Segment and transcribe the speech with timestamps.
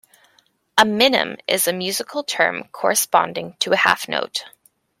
[0.79, 4.45] A minim is a musical term corresponding to a half note